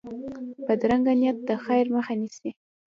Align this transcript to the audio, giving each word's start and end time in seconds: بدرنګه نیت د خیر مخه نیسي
بدرنګه 0.65 1.13
نیت 1.19 1.37
د 1.49 1.49
خیر 1.63 1.85
مخه 1.95 2.13
نیسي 2.19 2.49